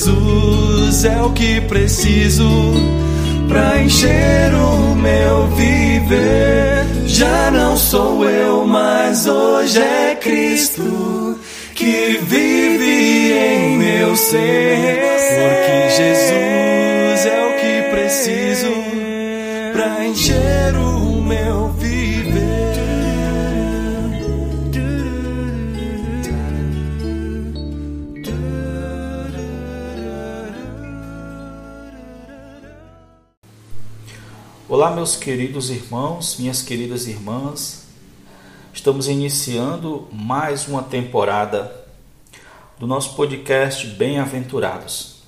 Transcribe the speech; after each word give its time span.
Jesus 0.00 1.04
é 1.04 1.20
o 1.20 1.30
que 1.32 1.60
preciso 1.60 2.48
pra 3.46 3.82
encher 3.82 4.50
o 4.54 4.94
meu 4.94 5.46
viver. 5.48 6.86
Já 7.06 7.50
não 7.50 7.76
sou 7.76 8.24
eu, 8.24 8.64
mas 8.64 9.26
hoje 9.26 9.78
é 9.78 10.16
Cristo 10.18 11.38
que 11.74 12.18
vive 12.22 13.32
em 13.32 13.76
meu 13.76 14.16
ser. 14.16 15.02
Porque 15.36 15.90
Jesus 15.96 17.26
é 17.26 17.44
o 17.44 17.60
que 17.60 17.90
preciso 17.90 18.72
pra 19.74 20.06
encher 20.06 20.74
o 20.76 21.20
meu 21.20 21.74
Olá, 34.72 34.92
meus 34.92 35.16
queridos 35.16 35.68
irmãos, 35.68 36.36
minhas 36.38 36.62
queridas 36.62 37.08
irmãs. 37.08 37.86
Estamos 38.72 39.08
iniciando 39.08 40.06
mais 40.12 40.68
uma 40.68 40.80
temporada 40.80 41.84
do 42.78 42.86
nosso 42.86 43.16
podcast 43.16 43.84
Bem-aventurados. 43.88 45.24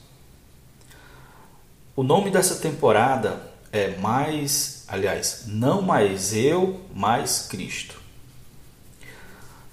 O 1.96 2.04
nome 2.04 2.30
dessa 2.30 2.54
temporada 2.60 3.52
é 3.72 3.96
Mais, 3.96 4.84
aliás, 4.86 5.42
não 5.48 5.82
mais 5.82 6.32
eu, 6.32 6.80
mais 6.94 7.48
Cristo. 7.48 8.00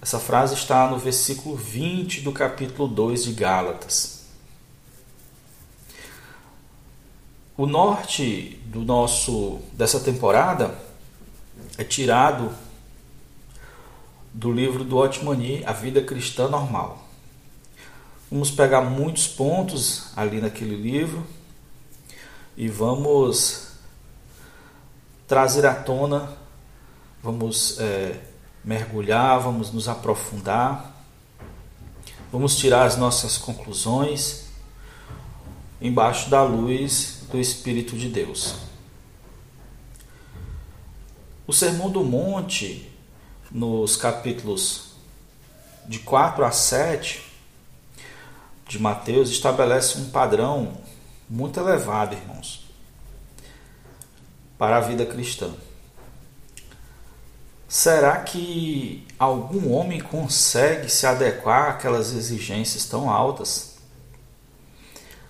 Essa 0.02 0.18
frase 0.18 0.56
está 0.56 0.90
no 0.90 0.98
versículo 0.98 1.56
20 1.56 2.22
do 2.22 2.32
capítulo 2.32 2.88
2 2.88 3.24
de 3.24 3.34
Gálatas. 3.34 4.19
O 7.60 7.66
norte 7.66 8.58
do 8.68 8.86
nosso 8.86 9.60
dessa 9.74 10.00
temporada 10.00 10.80
é 11.78 11.84
tirado 11.84 12.54
do 14.34 14.50
livro 14.50 14.86
do 14.86 14.96
Otmani, 14.96 15.62
A 15.66 15.74
Vida 15.74 16.02
Cristã 16.02 16.48
Normal. 16.48 17.06
Vamos 18.32 18.50
pegar 18.50 18.80
muitos 18.80 19.28
pontos 19.28 20.06
ali 20.16 20.40
naquele 20.40 20.74
livro 20.74 21.28
e 22.56 22.70
vamos 22.70 23.74
trazer 25.28 25.66
à 25.66 25.76
tona, 25.76 26.32
vamos 27.22 27.78
é, 27.78 28.22
mergulhar, 28.64 29.38
vamos 29.38 29.70
nos 29.74 29.90
aprofundar, 29.90 30.96
vamos 32.32 32.56
tirar 32.56 32.86
as 32.86 32.96
nossas 32.96 33.38
conclusões 33.38 34.46
embaixo 35.82 36.30
da 36.30 36.42
luz 36.42 37.19
do 37.32 37.40
Espírito 37.40 37.96
de 37.96 38.10
Deus. 38.10 38.56
O 41.46 41.54
Sermão 41.54 41.90
do 41.90 42.04
Monte, 42.04 42.92
nos 43.52 43.96
capítulos 43.96 44.94
de 45.88 46.00
4 46.00 46.46
a 46.46 46.52
7 46.52 47.24
de 48.68 48.80
Mateus, 48.80 49.30
estabelece 49.30 49.98
um 49.98 50.10
padrão 50.10 50.78
muito 51.30 51.60
elevado, 51.60 52.16
irmãos, 52.16 52.66
para 54.58 54.78
a 54.78 54.82
vida 54.82 55.06
cristã. 55.06 55.52
Será 57.68 58.18
que 58.18 59.06
algum 59.20 59.72
homem 59.72 60.00
consegue 60.00 60.90
se 60.90 61.06
adequar 61.06 61.70
àquelas 61.70 62.12
exigências 62.14 62.86
tão 62.86 63.10
altas? 63.10 63.69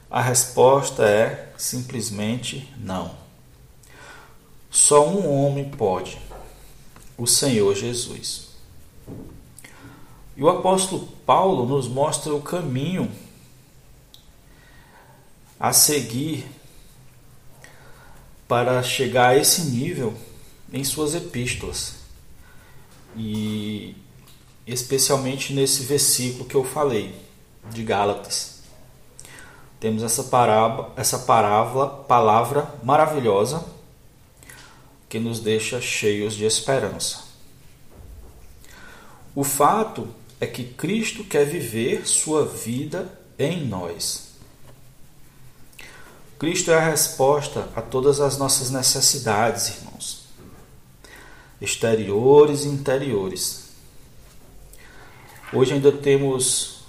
A 0.09 0.21
resposta 0.21 1.03
é 1.03 1.53
simplesmente 1.55 2.67
não. 2.79 3.15
Só 4.71 5.07
um 5.07 5.31
homem 5.31 5.69
pode, 5.69 6.19
o 7.15 7.27
Senhor 7.27 7.75
Jesus. 7.75 8.47
E 10.35 10.41
o 10.41 10.49
apóstolo 10.49 11.07
Paulo 11.27 11.67
nos 11.67 11.87
mostra 11.87 12.33
o 12.33 12.41
caminho 12.41 13.11
a 15.59 15.71
seguir 15.73 16.49
para 18.47 18.81
chegar 18.81 19.29
a 19.29 19.37
esse 19.37 19.61
nível 19.61 20.15
em 20.73 20.83
suas 20.83 21.13
epístolas. 21.13 21.97
E 23.15 23.95
especialmente 24.65 25.53
nesse 25.53 25.83
versículo 25.83 26.45
que 26.45 26.55
eu 26.55 26.63
falei, 26.63 27.15
de 27.71 27.83
Gálatas 27.83 28.58
temos 29.79 30.03
essa 30.03 30.23
parábola, 30.23 30.91
essa 30.97 31.19
parábola, 31.19 31.87
palavra 31.87 32.73
maravilhosa 32.83 33.63
que 35.07 35.19
nos 35.19 35.39
deixa 35.39 35.79
cheios 35.79 36.35
de 36.35 36.45
esperança. 36.45 37.23
O 39.33 39.43
fato 39.43 40.07
é 40.39 40.45
que 40.45 40.65
Cristo 40.65 41.23
quer 41.23 41.45
viver 41.45 42.05
sua 42.05 42.45
vida 42.45 43.11
em 43.37 43.65
nós. 43.65 44.29
Cristo 46.37 46.71
é 46.71 46.75
a 46.75 46.89
resposta 46.89 47.69
a 47.75 47.81
todas 47.81 48.19
as 48.19 48.37
nossas 48.37 48.69
necessidades, 48.69 49.77
irmãos, 49.77 50.25
exteriores 51.59 52.65
e 52.65 52.67
interiores. 52.67 53.69
Hoje 55.51 55.73
ainda 55.73 55.91
temos 55.91 56.83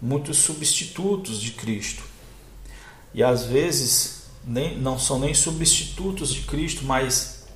muitos 0.00 0.38
substitutos 0.38 1.40
de 1.40 1.52
Cristo 1.52 2.15
e 3.16 3.22
às 3.22 3.46
vezes 3.46 4.24
nem, 4.44 4.78
não 4.78 4.98
são 4.98 5.18
nem 5.18 5.32
substitutos 5.32 6.34
de 6.34 6.42
Cristo, 6.42 6.84
mas 6.84 7.46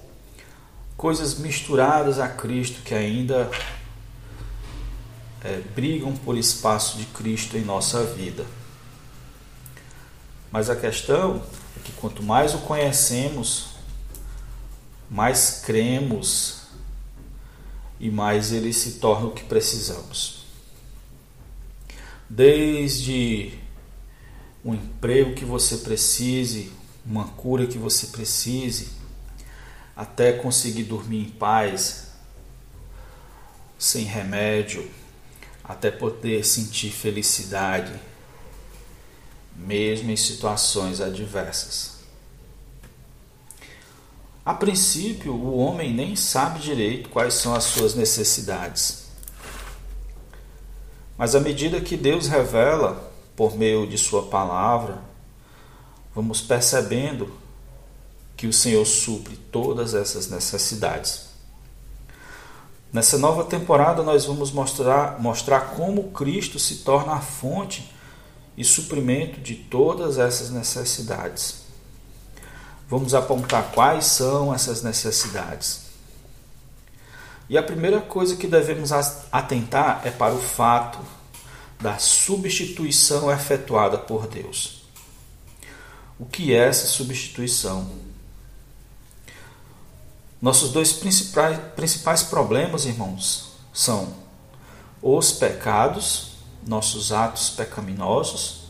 coisas 0.96 1.38
misturadas 1.38 2.18
a 2.18 2.26
Cristo 2.26 2.80
que 2.82 2.94
ainda 2.94 3.50
é, 5.44 5.60
brigam 5.74 6.16
por 6.16 6.38
espaço 6.38 6.96
de 6.96 7.04
Cristo 7.04 7.58
em 7.58 7.60
nossa 7.60 8.02
vida. 8.04 8.46
Mas 10.50 10.70
a 10.70 10.76
questão 10.76 11.42
é 11.76 11.80
que 11.84 11.92
quanto 11.92 12.22
mais 12.22 12.54
o 12.54 12.58
conhecemos, 12.60 13.66
mais 15.10 15.60
cremos 15.62 16.62
e 18.00 18.10
mais 18.10 18.50
ele 18.50 18.72
se 18.72 18.92
torna 18.92 19.26
o 19.26 19.32
que 19.32 19.44
precisamos. 19.44 20.46
Desde 22.30 23.60
um 24.64 24.74
emprego 24.74 25.34
que 25.34 25.44
você 25.44 25.78
precise, 25.78 26.72
uma 27.04 27.28
cura 27.28 27.66
que 27.66 27.78
você 27.78 28.08
precise, 28.08 28.90
até 29.96 30.32
conseguir 30.32 30.84
dormir 30.84 31.26
em 31.26 31.30
paz, 31.30 32.08
sem 33.78 34.04
remédio, 34.04 34.88
até 35.64 35.90
poder 35.90 36.44
sentir 36.44 36.90
felicidade, 36.90 37.92
mesmo 39.56 40.10
em 40.10 40.16
situações 40.16 41.00
adversas. 41.00 42.00
A 44.44 44.54
princípio, 44.54 45.32
o 45.32 45.58
homem 45.58 45.92
nem 45.92 46.16
sabe 46.16 46.60
direito 46.60 47.08
quais 47.08 47.34
são 47.34 47.54
as 47.54 47.64
suas 47.64 47.94
necessidades. 47.94 49.04
Mas 51.16 51.34
à 51.34 51.40
medida 51.40 51.80
que 51.80 51.96
Deus 51.96 52.26
revela 52.26 53.09
por 53.40 53.56
meio 53.56 53.86
de 53.86 53.96
Sua 53.96 54.24
palavra, 54.24 54.98
vamos 56.14 56.42
percebendo 56.42 57.32
que 58.36 58.46
o 58.46 58.52
Senhor 58.52 58.84
supre 58.84 59.34
todas 59.34 59.94
essas 59.94 60.28
necessidades. 60.28 61.30
Nessa 62.92 63.16
nova 63.16 63.42
temporada, 63.44 64.02
nós 64.02 64.26
vamos 64.26 64.52
mostrar, 64.52 65.18
mostrar 65.18 65.74
como 65.74 66.10
Cristo 66.10 66.58
se 66.58 66.84
torna 66.84 67.14
a 67.14 67.20
fonte 67.20 67.90
e 68.58 68.62
suprimento 68.62 69.40
de 69.40 69.54
todas 69.54 70.18
essas 70.18 70.50
necessidades. 70.50 71.62
Vamos 72.90 73.14
apontar 73.14 73.72
quais 73.72 74.04
são 74.04 74.52
essas 74.52 74.82
necessidades. 74.82 75.86
E 77.48 77.56
a 77.56 77.62
primeira 77.62 78.02
coisa 78.02 78.36
que 78.36 78.46
devemos 78.46 78.92
atentar 79.32 80.02
é 80.04 80.10
para 80.10 80.34
o 80.34 80.38
fato 80.38 80.98
da 81.80 81.98
substituição 81.98 83.32
efetuada 83.32 83.96
por 83.96 84.26
Deus. 84.26 84.82
O 86.18 86.26
que 86.26 86.52
é 86.52 86.68
essa 86.68 86.86
substituição? 86.86 87.90
Nossos 90.40 90.70
dois 90.70 90.92
principais, 90.92 91.58
principais 91.74 92.22
problemas, 92.22 92.84
irmãos, 92.84 93.52
são 93.72 94.14
os 95.02 95.32
pecados, 95.32 96.32
nossos 96.66 97.12
atos 97.12 97.50
pecaminosos, 97.50 98.64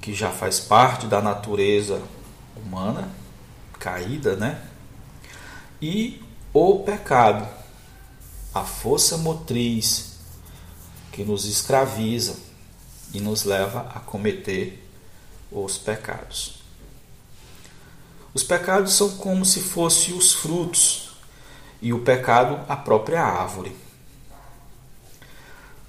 que 0.00 0.12
já 0.12 0.30
faz 0.30 0.58
parte 0.58 1.06
da 1.06 1.20
natureza 1.20 2.02
humana, 2.56 3.08
caída, 3.78 4.34
né? 4.34 4.62
E 5.80 6.22
o 6.52 6.80
pecado, 6.80 7.46
a 8.52 8.64
força 8.64 9.16
motriz 9.16 10.09
que 11.12 11.24
nos 11.24 11.44
escraviza, 11.44 12.36
e 13.12 13.20
nos 13.20 13.44
leva 13.44 13.90
a 13.94 14.00
cometer 14.00 14.86
os 15.50 15.76
pecados. 15.78 16.60
Os 18.32 18.44
pecados 18.44 18.92
são 18.92 19.16
como 19.16 19.44
se 19.44 19.60
fossem 19.60 20.14
os 20.14 20.32
frutos 20.32 21.10
e 21.82 21.92
o 21.92 22.00
pecado 22.00 22.64
a 22.68 22.76
própria 22.76 23.22
árvore. 23.22 23.74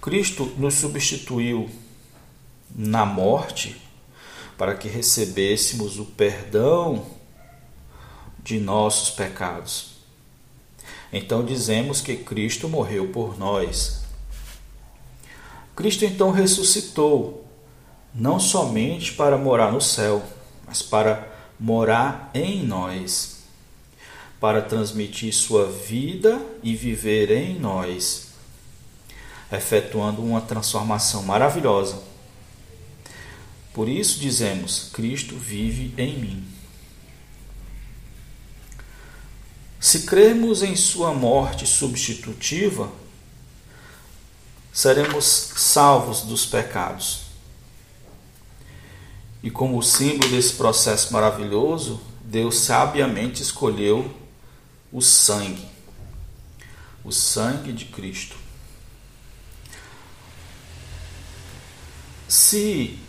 Cristo 0.01 0.45
nos 0.57 0.75
substituiu 0.75 1.69
na 2.73 3.06
morte 3.06 3.79
para 4.57 4.75
que 4.75 4.88
recebêssemos 4.88 6.00
o 6.00 6.06
perdão 6.06 7.06
de 8.44 8.59
nossos 8.59 9.12
pecados. 9.12 9.91
Então 11.13 11.45
dizemos 11.45 12.01
que 12.01 12.15
Cristo 12.15 12.68
morreu 12.68 13.09
por 13.09 13.38
nós. 13.38 14.00
Cristo 15.81 16.06
então 16.06 16.30
ressuscitou, 16.30 17.44
não 18.13 18.39
somente 18.39 19.13
para 19.13 19.36
morar 19.36 19.72
no 19.72 19.81
céu, 19.81 20.22
mas 20.68 20.83
para 20.83 21.28
morar 21.60 22.30
em 22.36 22.63
nós, 22.63 23.38
para 24.39 24.62
transmitir 24.62 25.33
sua 25.33 25.66
vida 25.66 26.39
e 26.62 26.75
viver 26.75 27.31
em 27.31 27.57
nós, 27.57 28.28
efetuando 29.51 30.22
uma 30.22 30.39
transformação 30.39 31.24
maravilhosa. 31.24 32.00
Por 33.74 33.89
isso 33.89 34.19
dizemos: 34.19 34.92
Cristo 34.94 35.36
vive 35.36 35.95
em 35.98 36.16
mim. 36.19 36.48
Se 39.80 40.04
crermos 40.04 40.62
em 40.62 40.75
Sua 40.75 41.12
morte 41.12 41.66
substitutiva, 41.66 43.00
seremos 44.71 45.25
salvos 45.25 46.21
dos 46.21 46.45
pecados. 46.45 47.23
E 49.44 49.50
como 49.50 49.81
símbolo 49.81 50.31
desse 50.31 50.53
processo 50.53 51.12
maravilhoso, 51.12 52.00
Deus 52.21 52.59
sabiamente 52.59 53.41
escolheu 53.41 54.13
o 54.91 55.01
sangue, 55.01 55.68
o 57.03 57.12
sangue 57.12 57.73
de 57.73 57.85
Cristo. 57.85 58.35
Se 62.27 63.00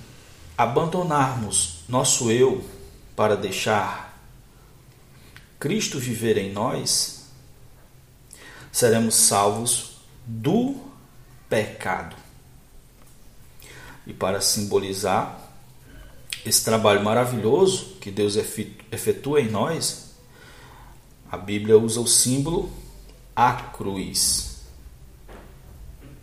abandonarmos 0.57 1.85
nosso 1.89 2.31
eu 2.31 2.65
para 3.15 3.37
deixar 3.37 4.19
Cristo 5.61 5.99
viver 5.99 6.39
em 6.39 6.53
nós, 6.53 7.27
seremos 8.73 9.15
salvos 9.15 9.99
do 10.27 10.92
pecado. 11.53 12.17
E 14.07 14.15
para 14.15 14.41
simbolizar 14.41 15.39
esse 16.47 16.65
trabalho 16.65 17.05
maravilhoso 17.05 17.97
que 18.01 18.11
Deus 18.11 18.37
efetua 18.91 19.39
em 19.43 19.51
nós, 19.51 20.15
a 21.31 21.37
Bíblia 21.37 21.77
usa 21.77 22.01
o 22.01 22.07
símbolo 22.07 22.73
a 23.37 23.53
cruz 23.53 24.63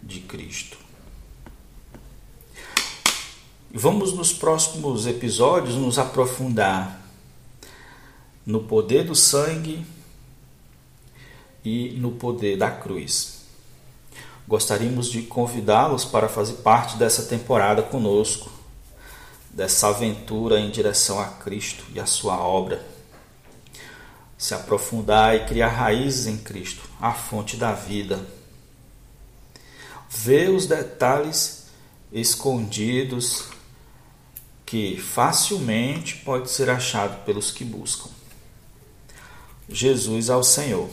de 0.01 0.19
Cristo. 0.21 0.79
Vamos 3.71 4.13
nos 4.13 4.33
próximos 4.33 5.05
episódios 5.05 5.75
nos 5.75 5.99
aprofundar 5.99 7.07
no 8.43 8.63
poder 8.63 9.03
do 9.03 9.13
sangue 9.13 9.85
e 11.63 11.91
no 11.99 12.13
poder 12.13 12.57
da 12.57 12.71
cruz. 12.71 13.38
Gostaríamos 14.49 15.11
de 15.11 15.21
convidá-los 15.21 16.05
para 16.05 16.27
fazer 16.27 16.53
parte 16.63 16.97
dessa 16.97 17.21
temporada 17.21 17.83
conosco, 17.83 18.49
dessa 19.51 19.89
aventura 19.89 20.59
em 20.59 20.71
direção 20.71 21.19
a 21.19 21.25
Cristo 21.25 21.83
e 21.93 21.99
a 21.99 22.07
sua 22.07 22.35
obra. 22.39 22.83
Se 24.35 24.55
aprofundar 24.55 25.35
e 25.35 25.45
criar 25.45 25.67
raízes 25.67 26.25
em 26.25 26.35
Cristo, 26.35 26.81
a 26.99 27.13
fonte 27.13 27.57
da 27.57 27.73
vida. 27.73 28.25
Ver 30.09 30.49
os 30.49 30.65
detalhes 30.65 31.67
escondidos 32.11 33.49
que 34.65 34.97
facilmente 34.97 36.15
pode 36.25 36.49
ser 36.49 36.71
achado 36.71 37.23
pelos 37.23 37.51
que 37.51 37.63
buscam. 37.63 38.09
Jesus 39.69 40.27
ao 40.27 40.43
Senhor. 40.43 40.89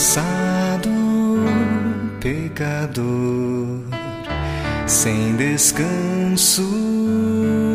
Passado, 0.00 0.88
pecador, 2.20 3.82
sem 4.86 5.36
descanso 5.36 6.62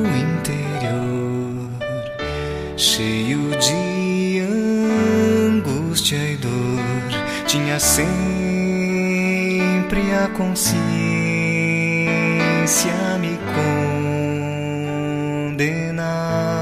interior, 0.08 1.70
cheio 2.76 3.52
de 3.60 4.42
angústia 5.52 6.18
e 6.18 6.36
dor, 6.38 6.82
tinha 7.46 7.80
sempre 7.80 8.10
a 10.16 10.28
consciência 10.30 10.80
me 13.20 13.38
condenar. 15.54 16.55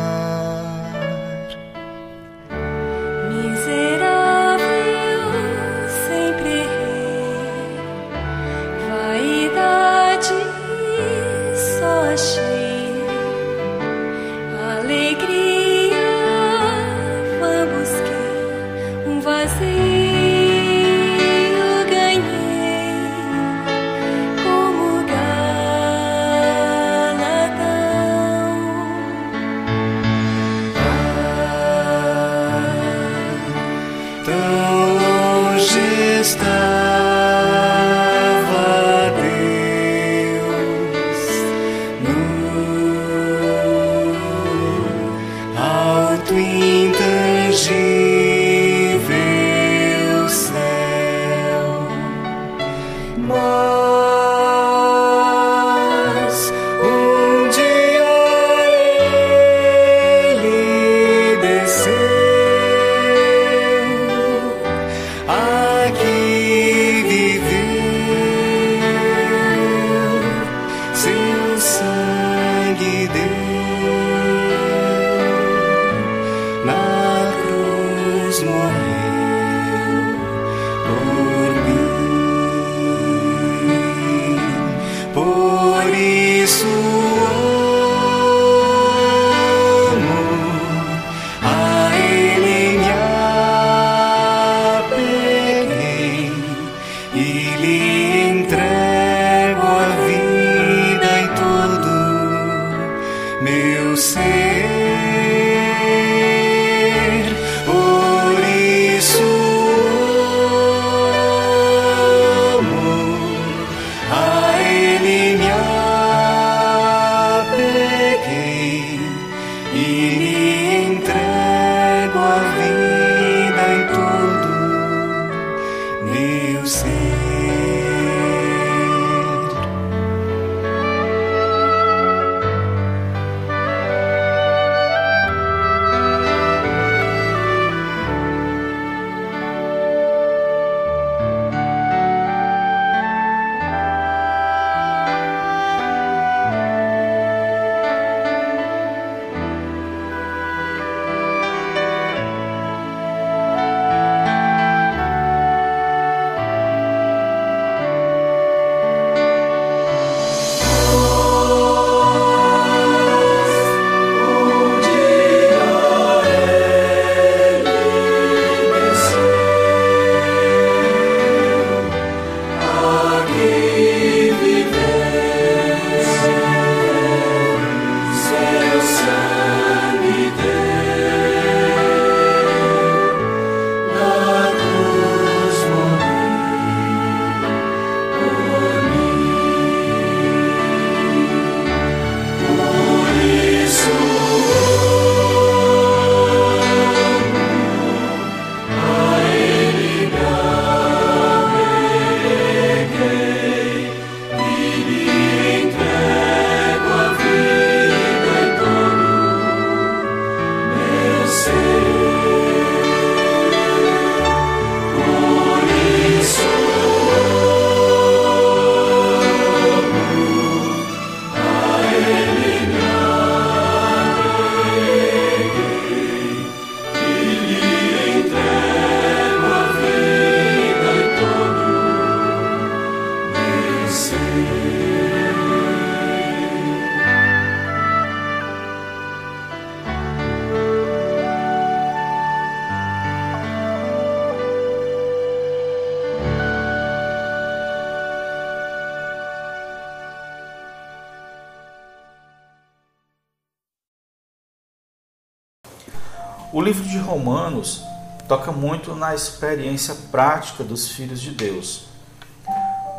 Livro 256.73 256.89
de 256.89 256.97
Romanos 256.97 257.83
toca 258.27 258.51
muito 258.51 258.95
na 258.95 259.13
experiência 259.13 259.93
prática 260.09 260.63
dos 260.63 260.89
filhos 260.89 261.21
de 261.21 261.29
Deus. 261.29 261.85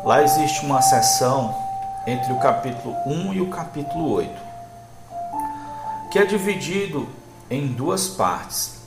Lá 0.05 0.23
existe 0.23 0.65
uma 0.65 0.81
seção 0.81 1.53
entre 2.07 2.31
o 2.31 2.39
capítulo 2.39 2.95
1 3.05 3.33
e 3.33 3.41
o 3.41 3.49
capítulo 3.49 4.13
8, 4.13 4.33
que 6.09 6.17
é 6.17 6.25
dividido 6.25 7.05
em 7.49 7.67
duas 7.67 8.07
partes. 8.07 8.79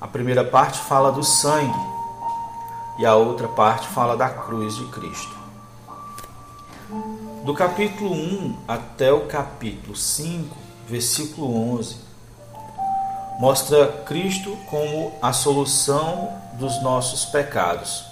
A 0.00 0.08
primeira 0.08 0.44
parte 0.44 0.78
fala 0.78 1.12
do 1.12 1.22
sangue 1.22 1.78
e 2.98 3.04
a 3.04 3.14
outra 3.16 3.48
parte 3.48 3.86
fala 3.88 4.16
da 4.16 4.30
cruz 4.30 4.76
de 4.76 4.86
Cristo. 4.86 5.36
Do 7.44 7.52
capítulo 7.52 8.14
1 8.14 8.56
até 8.66 9.12
o 9.12 9.26
capítulo 9.26 9.94
5, 9.94 10.56
versículo 10.88 11.74
11, 11.76 12.01
mostra 13.42 13.88
Cristo 14.06 14.56
como 14.70 15.18
a 15.20 15.32
solução 15.32 16.32
dos 16.52 16.80
nossos 16.80 17.24
pecados. 17.24 18.04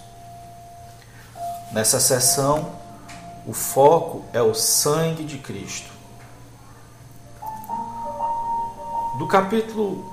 Nessa 1.70 2.00
sessão, 2.00 2.72
o 3.46 3.52
foco 3.52 4.24
é 4.32 4.42
o 4.42 4.56
sangue 4.56 5.22
de 5.22 5.38
Cristo. 5.38 5.88
Do 9.18 9.28
capítulo 9.28 10.04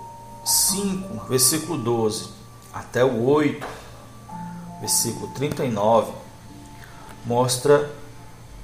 5, 0.45 1.25
versículo 1.25 1.79
12, 1.79 2.29
até 2.71 3.03
o 3.03 3.25
8, 3.25 3.65
versículo 4.79 5.29
39, 5.33 6.11
mostra 7.25 7.89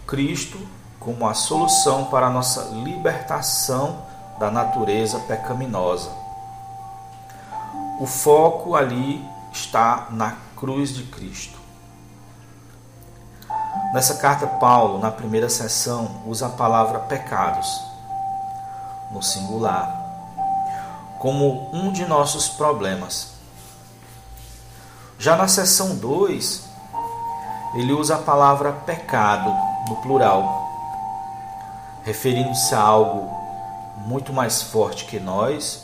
Cristo 0.05 0.59
como 0.99 1.27
a 1.27 1.33
solução 1.33 2.05
para 2.05 2.27
a 2.27 2.29
nossa 2.29 2.69
libertação 2.83 4.05
da 4.39 4.51
natureza 4.51 5.17
pecaminosa. 5.21 6.21
O 7.99 8.05
foco 8.07 8.75
ali 8.75 9.23
está 9.51 10.07
na 10.09 10.35
cruz 10.57 10.93
de 10.93 11.03
Cristo. 11.03 11.59
Nessa 13.93 14.15
carta, 14.15 14.47
Paulo, 14.47 14.97
na 14.97 15.11
primeira 15.11 15.47
sessão, 15.49 16.23
usa 16.25 16.47
a 16.47 16.49
palavra 16.49 16.99
pecados, 16.99 17.67
no 19.11 19.21
singular, 19.21 20.01
como 21.19 21.69
um 21.71 21.91
de 21.91 22.03
nossos 22.05 22.49
problemas. 22.49 23.33
Já 25.19 25.35
na 25.35 25.47
sessão 25.47 25.95
2, 25.95 26.63
ele 27.75 27.93
usa 27.93 28.15
a 28.15 28.19
palavra 28.19 28.71
pecado, 28.71 29.55
no 29.87 29.97
plural, 29.97 30.67
referindo-se 32.03 32.73
a 32.73 32.81
algo 32.81 33.31
muito 33.97 34.33
mais 34.33 34.61
forte 34.61 35.05
que 35.05 35.19
nós, 35.19 35.82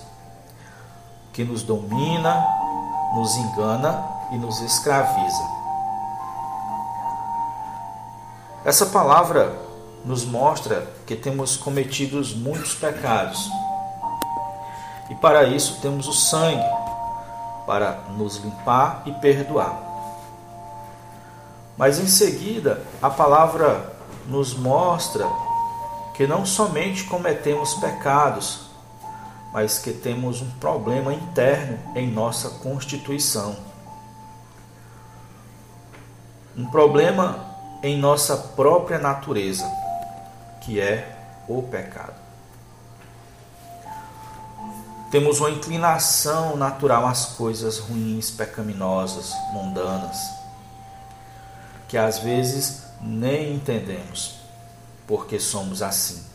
que 1.40 1.46
nos 1.46 1.64
domina, 1.64 2.46
nos 3.16 3.38
engana 3.38 4.04
e 4.30 4.36
nos 4.36 4.60
escraviza. 4.60 5.50
Essa 8.66 8.88
palavra 8.88 9.58
nos 10.04 10.26
mostra 10.26 10.86
que 11.08 11.16
temos 11.16 11.56
cometido 11.56 12.22
muitos 12.40 12.76
pecados. 12.76 13.50
E 15.10 15.16
para 15.16 15.46
isso 15.46 15.80
temos 15.82 16.10
o 16.10 16.12
sangue 16.12 16.62
para 17.66 18.02
nos 18.18 18.36
limpar 18.36 19.04
e 19.06 19.14
perdoar. 19.14 19.80
Mas 21.78 22.00
em 22.00 22.08
seguida, 22.08 22.84
a 23.02 23.10
palavra 23.10 23.94
nos 24.28 24.54
mostra 24.54 25.26
que 26.16 26.28
não 26.28 26.46
somente 26.46 27.06
cometemos 27.06 27.76
pecados, 27.76 28.69
mas 29.54 29.80
que 29.80 29.92
temos 29.92 30.42
um 30.42 30.50
problema 30.52 31.14
interno 31.14 31.80
em 31.96 32.10
nossa 32.10 32.50
constituição. 32.50 33.56
Um 36.58 36.66
problema 36.66 37.46
em 37.82 37.98
nossa 37.98 38.36
própria 38.38 39.00
natureza, 39.00 39.70
que 40.62 40.80
é 40.80 41.18
o 41.48 41.64
pecado. 41.64 42.16
Temos 45.10 45.40
uma 45.40 45.50
inclinação 45.50 46.56
natural 46.56 47.08
às 47.08 47.26
coisas 47.26 47.80
ruins, 47.80 48.30
pecaminosas, 48.30 49.34
mundanas, 49.52 50.18
que 51.88 51.98
às 51.98 52.20
vezes 52.20 52.84
nem 53.02 53.56
entendemos 53.56 54.40
porque 55.10 55.40
somos 55.40 55.82
assim. 55.82 56.29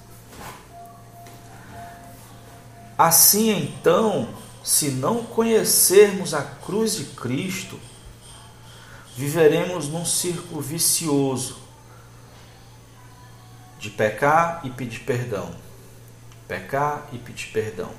Assim 2.97 3.51
então, 3.51 4.29
se 4.63 4.91
não 4.91 5.25
conhecermos 5.25 6.33
a 6.33 6.43
cruz 6.43 6.95
de 6.95 7.05
Cristo, 7.05 7.79
viveremos 9.17 9.89
num 9.89 10.05
círculo 10.05 10.61
vicioso 10.61 11.59
de 13.79 13.91
pecar 13.91 14.61
e 14.65 14.71
pedir 14.71 15.01
perdão. 15.01 15.51
Pecar 16.49 17.09
e 17.13 17.19
pedir 17.19 17.49
perdão. 17.53 17.91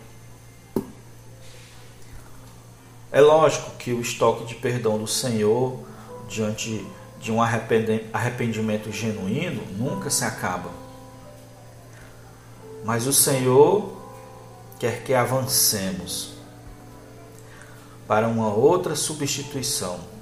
É 3.11 3.21
lógico 3.21 3.71
que 3.77 3.93
o 3.93 4.01
estoque 4.01 4.45
de 4.45 4.55
perdão 4.55 4.97
do 4.97 5.07
Senhor 5.07 5.79
diante 6.27 6.85
de 7.19 7.31
um 7.31 7.41
arrependimento 7.41 8.91
genuíno 8.91 9.63
nunca 9.77 10.09
se 10.09 10.25
acaba. 10.25 10.69
Mas 12.83 13.07
o 13.07 13.13
Senhor 13.13 13.94
quer 14.79 15.03
que 15.03 15.13
avancemos 15.13 16.33
para 18.07 18.27
uma 18.27 18.53
outra 18.53 18.95
substituição 18.95 20.15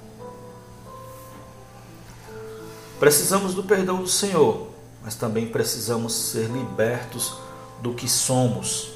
Precisamos 3.03 3.53
do 3.53 3.61
perdão 3.63 3.97
do 3.97 4.07
Senhor, 4.07 4.69
mas 5.03 5.13
também 5.13 5.45
precisamos 5.45 6.13
ser 6.13 6.47
libertos 6.47 7.37
do 7.81 7.93
que 7.93 8.07
somos. 8.07 8.93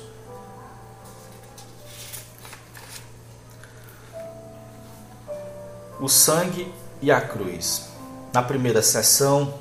O 6.00 6.08
sangue 6.08 6.74
e 7.02 7.12
a 7.12 7.20
cruz. 7.20 7.90
Na 8.32 8.42
primeira 8.42 8.82
sessão 8.82 9.56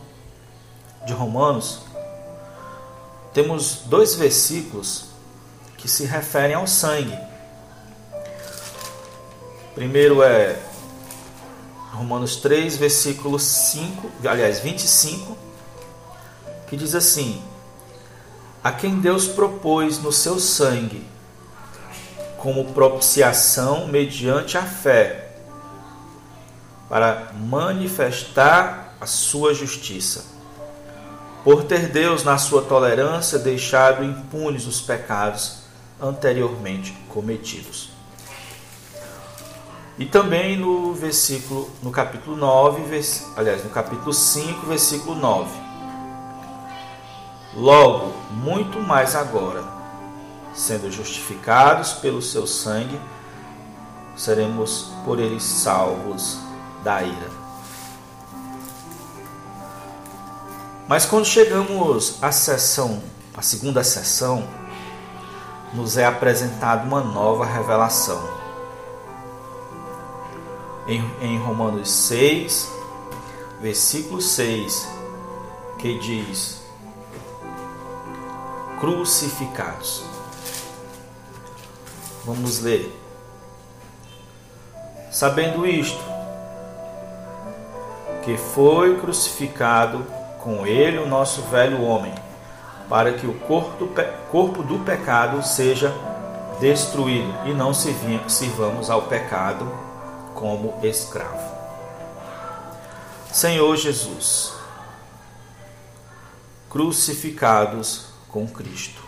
de 1.05 1.13
Romanos, 1.13 1.81
temos 3.35 3.81
dois 3.87 4.15
versículos 4.15 5.07
que 5.87 5.93
se 5.93 6.05
referem 6.05 6.57
ao 6.57 6.67
sangue. 6.67 7.17
Primeiro 9.73 10.21
é 10.21 10.59
Romanos 11.93 12.35
3, 12.39 12.77
versículo 12.77 13.39
5, 13.39 14.11
aliás, 14.29 14.59
25, 14.59 15.39
que 16.67 16.77
diz 16.77 16.93
assim: 16.93 17.41
A 18.65 18.73
quem 18.73 18.99
Deus 18.99 19.29
propôs 19.29 20.01
no 20.01 20.11
seu 20.11 20.41
sangue 20.41 21.07
como 22.37 22.73
propiciação 22.73 23.87
mediante 23.87 24.59
a 24.59 24.63
fé, 24.63 25.31
para 26.89 27.31
manifestar 27.33 28.97
a 29.01 29.07
sua 29.07 29.55
justiça. 29.55 30.25
Por 31.45 31.63
ter 31.63 31.91
Deus, 31.91 32.25
na 32.25 32.39
sua 32.39 32.63
tolerância, 32.63 33.39
deixado 33.39 34.03
impunes 34.03 34.67
os 34.67 34.81
pecados 34.81 35.56
anteriormente 36.01 36.93
cometidos. 37.09 37.91
E 39.99 40.05
também 40.05 40.59
no 40.59 40.93
versículo, 40.93 41.71
no 41.83 41.91
capítulo 41.91 42.37
9, 42.37 42.83
vers, 42.83 43.27
aliás, 43.35 43.65
no 43.65 43.71
capítulo 43.71 44.13
5, 44.13 44.67
versículo 44.67 45.15
9. 45.15 45.51
Logo, 47.55 48.13
muito 48.31 48.79
mais 48.79 49.17
agora, 49.17 49.65
sendo 50.55 50.93
justificados 50.93 51.95
pelo 51.95 52.21
seu 52.21 52.47
sangue, 52.47 53.01
seremos 54.15 54.93
por 55.05 55.19
ele 55.19 55.41
salvos 55.41 56.39
da 56.85 57.03
ira. 57.03 57.31
Mas 60.87 61.07
quando 61.07 61.25
chegamos 61.25 62.23
à 62.23 62.31
sessão, 62.31 63.03
a 63.35 63.41
segunda 63.41 63.83
sessão, 63.83 64.47
nos 65.77 65.99
é 65.99 66.07
apresentada 66.07 66.87
uma 66.87 67.03
nova 67.03 67.45
revelação 67.45 68.27
em, 70.89 71.05
em 71.21 71.39
Romanos 71.39 71.91
6, 71.91 72.73
versículo 73.61 74.23
6, 74.23 74.89
que 75.79 75.99
diz: 75.99 76.63
Crucificados. 78.81 80.03
Vamos 82.25 82.61
ler. 82.61 82.93
Sabendo 85.11 85.67
isto, 85.67 86.03
que 88.25 88.37
foi 88.37 88.99
crucificado 88.99 90.05
com 90.41 90.67
ele 90.67 90.99
o 90.99 91.07
nosso 91.07 91.43
velho 91.43 91.83
homem, 91.83 92.15
para 92.89 93.13
que 93.13 93.27
o 93.27 93.35
corpo 93.35 94.63
do, 94.63 94.79
pecado 94.85 95.43
seja 95.43 95.93
destruí-lo 96.61 97.35
e 97.47 97.53
não 97.53 97.73
sirvamos 97.75 98.89
ao 98.89 99.03
pecado 99.03 99.71
como 100.35 100.79
escravo. 100.83 101.55
Senhor 103.33 103.77
Jesus, 103.77 104.55
crucificados 106.71 108.07
com 108.29 108.47
Cristo. 108.47 109.03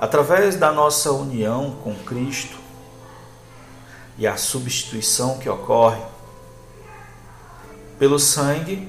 Através 0.00 0.56
da 0.56 0.72
nossa 0.72 1.12
união 1.12 1.76
com 1.82 1.94
Cristo 1.94 2.58
e 4.18 4.26
a 4.26 4.36
substituição 4.36 5.38
que 5.38 5.48
ocorre, 5.48 6.02
pelo 7.98 8.18
sangue 8.18 8.88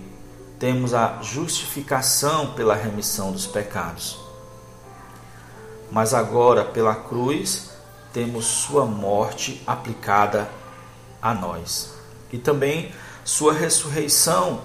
temos 0.63 0.93
a 0.93 1.21
justificação 1.21 2.53
pela 2.53 2.73
remissão 2.73 3.33
dos 3.33 3.45
pecados. 3.45 4.17
Mas 5.91 6.13
agora, 6.13 6.63
pela 6.63 6.95
cruz, 6.95 7.71
temos 8.13 8.45
Sua 8.45 8.85
morte 8.85 9.61
aplicada 9.67 10.49
a 11.21 11.33
nós. 11.33 11.95
E 12.31 12.37
também 12.37 12.93
Sua 13.25 13.51
ressurreição, 13.51 14.61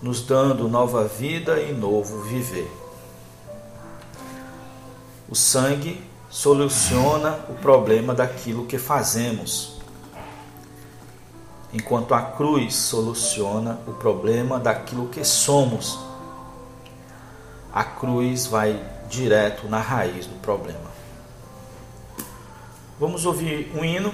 nos 0.00 0.22
dando 0.22 0.70
nova 0.70 1.04
vida 1.04 1.60
e 1.60 1.70
novo 1.70 2.22
viver. 2.22 2.72
O 5.28 5.34
sangue 5.34 6.02
soluciona 6.30 7.40
o 7.50 7.54
problema 7.56 8.14
daquilo 8.14 8.64
que 8.64 8.78
fazemos 8.78 9.71
enquanto 11.72 12.14
a 12.14 12.22
cruz 12.22 12.74
soluciona 12.74 13.78
o 13.86 13.92
problema 13.92 14.58
daquilo 14.58 15.08
que 15.08 15.24
somos. 15.24 15.98
A 17.72 17.82
cruz 17.82 18.46
vai 18.46 18.78
direto 19.08 19.68
na 19.68 19.78
raiz 19.78 20.26
do 20.26 20.34
problema. 20.40 20.90
Vamos 23.00 23.24
ouvir 23.24 23.72
um 23.74 23.84
hino 23.84 24.12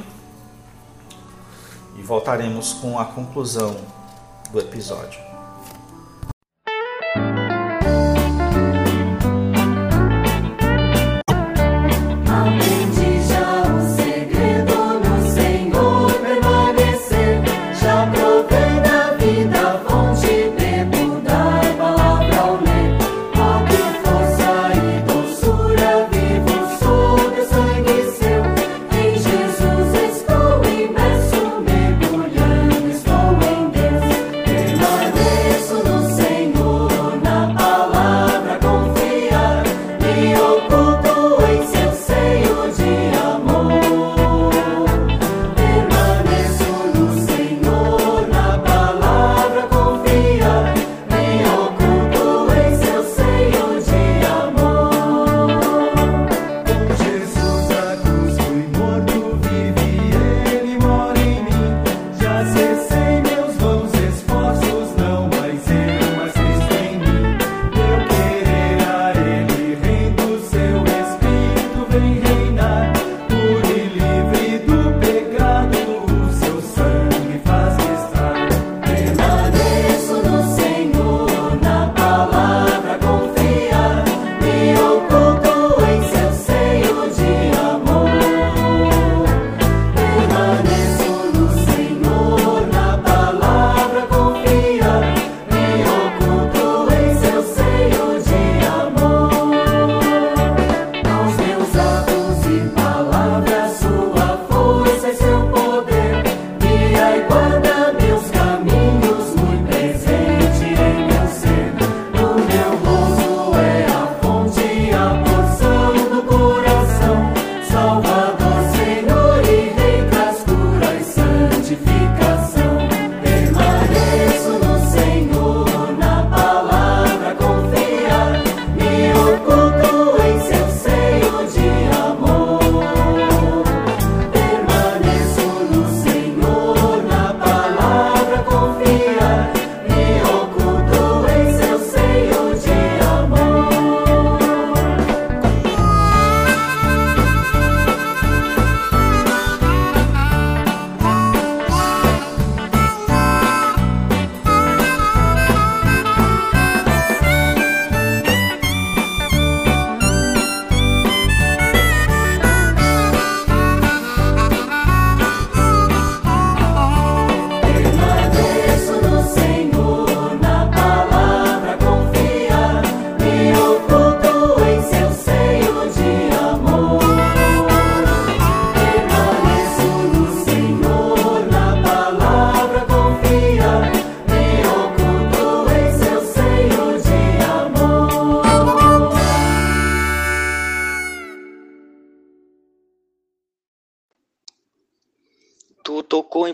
e 1.97 2.03
voltaremos 2.03 2.75
com 2.75 2.99
a 2.99 3.05
conclusão 3.05 3.77
do 4.51 4.61
episódio. 4.61 5.28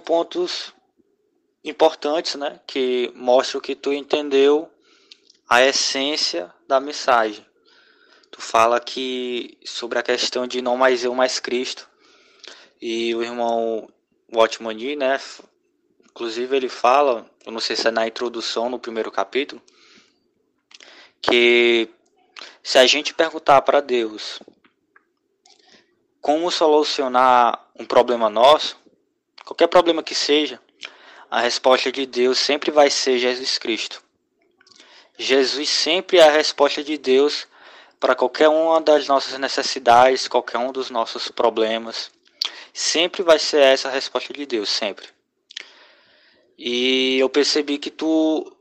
Pontos 0.05 0.75
importantes, 1.65 2.35
né, 2.35 2.61
que 2.67 3.11
mostram 3.15 3.61
que 3.61 3.75
tu 3.75 3.93
entendeu 3.93 4.71
a 5.49 5.63
essência 5.63 6.53
da 6.69 6.79
mensagem. 6.79 7.45
Tu 8.31 8.41
fala 8.41 8.81
que 8.81 9.57
sobre 9.65 9.99
a 9.99 10.03
questão 10.03 10.47
de 10.47 10.61
não 10.61 10.77
mais 10.77 11.05
eu, 11.05 11.15
mais 11.15 11.39
Cristo. 11.39 11.89
E 12.81 13.15
o 13.15 13.23
irmão 13.23 13.89
Watchman 14.35 14.97
né, 14.97 15.21
inclusive 16.11 16.57
ele 16.57 16.69
fala, 16.69 17.31
eu 17.47 17.53
não 17.53 17.61
sei 17.61 17.77
se 17.77 17.89
é 17.89 17.91
na 17.91 18.07
introdução, 18.07 18.69
no 18.69 18.79
primeiro 18.79 19.11
capítulo, 19.11 19.63
que 21.23 21.89
se 22.63 22.79
a 22.79 22.87
gente 22.87 23.15
perguntar 23.15 23.63
para 23.63 23.81
Deus 23.81 24.41
como 26.21 26.51
solucionar 26.51 27.69
um 27.79 27.85
problema 27.85 28.31
nosso, 28.31 28.79
Qualquer 29.45 29.67
problema 29.67 30.03
que 30.03 30.15
seja, 30.15 30.61
a 31.31 31.41
resposta 31.41 31.91
de 31.93 32.07
Deus 32.07 32.39
sempre 32.39 32.71
vai 32.71 32.91
ser 32.91 33.19
Jesus 33.19 33.59
Cristo. 33.59 34.03
Jesus 35.19 35.69
sempre 35.69 36.19
é 36.19 36.23
a 36.23 36.31
resposta 36.31 36.83
de 36.83 36.97
Deus 36.97 37.47
para 38.01 38.15
qualquer 38.15 38.49
uma 38.49 38.81
das 38.81 39.07
nossas 39.07 39.39
necessidades, 39.39 40.29
qualquer 40.29 40.59
um 40.59 40.73
dos 40.73 40.91
nossos 40.91 41.29
problemas. 41.29 42.11
Sempre 42.73 43.23
vai 43.23 43.39
ser 43.39 43.63
essa 43.63 43.89
a 43.89 43.93
resposta 43.93 44.33
de 44.33 44.45
Deus, 44.47 44.69
sempre. 44.69 45.07
E 46.59 47.19
eu 47.19 47.29
percebi 47.29 47.79
que 47.79 47.91
tu, 47.91 48.57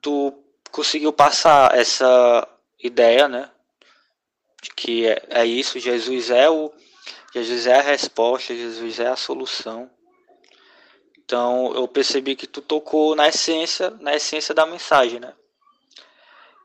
tu 0.00 0.32
conseguiu 0.70 1.12
passar 1.12 1.76
essa 1.76 2.46
ideia, 2.82 3.28
né? 3.28 3.50
De 4.62 4.70
que 4.74 5.06
é, 5.06 5.22
é 5.30 5.46
isso, 5.46 5.78
Jesus 5.78 6.30
é 6.30 6.48
o 6.48 6.72
Jesus 7.34 7.66
é 7.66 7.78
a 7.78 7.82
resposta, 7.82 8.54
Jesus 8.54 8.98
é 8.98 9.08
a 9.08 9.16
solução. 9.16 9.90
Então 11.28 11.74
eu 11.74 11.86
percebi 11.86 12.34
que 12.34 12.46
tu 12.46 12.62
tocou 12.62 13.14
na 13.14 13.28
essência, 13.28 13.90
na 14.00 14.14
essência 14.14 14.54
da 14.54 14.64
mensagem, 14.64 15.20
né? 15.20 15.34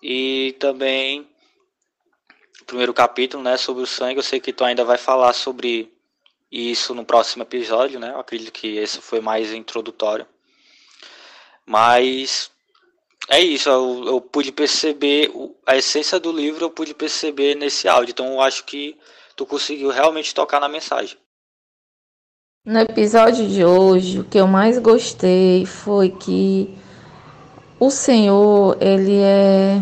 E 0.01 0.55
também 0.57 1.27
o 2.61 2.65
primeiro 2.65 2.93
capítulo, 2.93 3.43
né, 3.43 3.57
sobre 3.57 3.83
o 3.83 3.85
sangue, 3.85 4.19
eu 4.19 4.23
sei 4.23 4.39
que 4.39 4.53
tu 4.53 4.63
ainda 4.63 4.85
vai 4.85 4.97
falar 4.97 5.33
sobre 5.33 5.91
isso 6.49 6.95
no 6.95 7.03
próximo 7.03 7.43
episódio, 7.43 7.99
né? 7.99 8.11
Eu 8.11 8.21
acredito 8.21 8.53
que 8.53 8.77
esse 8.77 9.01
foi 9.01 9.19
mais 9.19 9.51
introdutório. 9.51 10.25
Mas 11.65 12.49
é 13.27 13.41
isso, 13.41 13.67
eu, 13.67 14.05
eu 14.05 14.21
pude 14.21 14.53
perceber 14.53 15.29
a 15.65 15.75
essência 15.75 16.21
do 16.21 16.31
livro, 16.31 16.63
eu 16.63 16.71
pude 16.71 16.93
perceber 16.93 17.55
nesse 17.55 17.89
áudio. 17.89 18.11
Então 18.11 18.27
eu 18.27 18.39
acho 18.39 18.63
que 18.63 18.97
tu 19.35 19.45
conseguiu 19.45 19.89
realmente 19.89 20.33
tocar 20.33 20.61
na 20.61 20.69
mensagem. 20.69 21.17
No 22.65 22.79
episódio 22.79 23.45
de 23.49 23.65
hoje, 23.65 24.21
o 24.21 24.23
que 24.23 24.37
eu 24.37 24.47
mais 24.47 24.79
gostei 24.79 25.65
foi 25.65 26.07
que 26.07 26.73
o 27.77 27.89
Senhor, 27.89 28.77
ele 28.79 29.17
é 29.17 29.81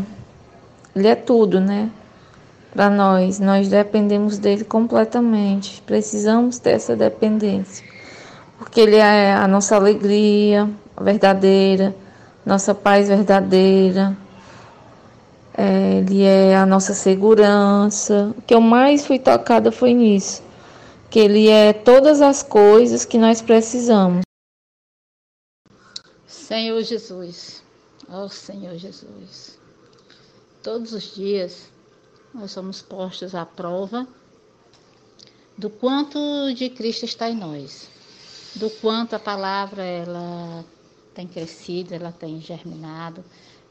ele 0.95 1.07
é 1.07 1.13
tudo, 1.13 1.59
né? 1.59 1.91
Para 2.73 2.89
nós, 2.89 3.39
nós 3.39 3.67
dependemos 3.67 4.39
dele 4.39 4.63
completamente. 4.63 5.79
Precisamos 5.83 6.57
ter 6.57 6.71
essa 6.71 6.95
dependência. 6.95 7.85
Porque 8.57 8.81
ele 8.81 8.95
é 8.95 9.31
a 9.31 9.47
nossa 9.47 9.75
alegria 9.75 10.67
verdadeira, 10.99 11.95
nossa 12.43 12.73
paz 12.73 13.07
verdadeira. 13.09 14.17
É, 15.55 15.99
ele 15.99 16.23
é 16.23 16.55
a 16.55 16.65
nossa 16.65 16.95
segurança. 16.95 18.33
O 18.35 18.41
que 18.41 18.55
eu 18.55 18.61
mais 18.61 19.05
fui 19.05 19.19
tocada 19.19 19.71
foi 19.71 19.93
nisso 19.93 20.41
que 21.12 21.19
Ele 21.19 21.50
é 21.50 21.74
todas 21.74 22.21
as 22.21 22.41
coisas 22.41 23.04
que 23.04 23.17
nós 23.17 23.41
precisamos. 23.41 24.21
Senhor 26.26 26.82
Jesus, 26.82 27.62
ó 28.10 28.24
oh, 28.24 28.30
Senhor 28.30 28.78
Jesus, 28.78 29.60
todos 30.63 30.93
os 30.93 31.13
dias 31.13 31.69
nós 32.34 32.52
somos 32.52 32.82
postos 32.82 33.36
à 33.36 33.45
prova 33.45 34.08
do 35.58 35.69
quanto 35.69 36.17
de 36.54 36.69
Cristo 36.69 37.04
está 37.04 37.30
em 37.30 37.36
nós, 37.36 37.89
do 38.56 38.69
quanto 38.69 39.13
a 39.13 39.19
palavra 39.19 39.84
ela 39.84 40.63
tem 41.13 41.28
crescido, 41.28 41.93
ela 41.93 42.13
tem 42.13 42.39
germinado 42.39 43.21